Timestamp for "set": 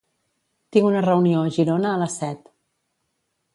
2.25-2.53